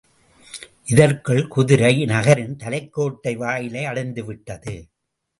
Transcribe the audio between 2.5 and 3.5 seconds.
Talikota